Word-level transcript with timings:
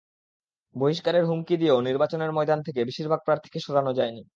বহিষ্কারের 0.75 1.23
হুমকি 1.25 1.55
দিয়েও 1.57 1.79
নির্বাচনের 1.81 2.31
ময়দান 2.31 2.59
থেকে 2.63 2.79
বেশির 2.85 3.07
ভাগ 3.07 3.19
প্রার্থীকে 3.25 3.59
সরানো 3.59 3.91
যায়নি। 3.93 4.21